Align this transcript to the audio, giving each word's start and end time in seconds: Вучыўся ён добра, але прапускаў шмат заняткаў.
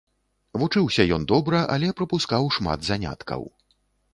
Вучыўся 0.61 1.05
ён 1.17 1.27
добра, 1.33 1.61
але 1.75 1.91
прапускаў 1.99 2.51
шмат 2.57 2.79
заняткаў. 2.89 3.41